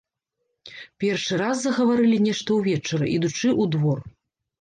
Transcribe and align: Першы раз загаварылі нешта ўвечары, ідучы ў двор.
Першы 1.03 1.37
раз 1.41 1.55
загаварылі 1.65 2.17
нешта 2.27 2.57
ўвечары, 2.61 3.05
ідучы 3.19 3.47
ў 3.51 3.63
двор. 3.77 3.99